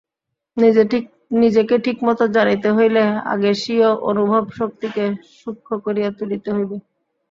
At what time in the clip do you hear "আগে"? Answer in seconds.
3.33-3.51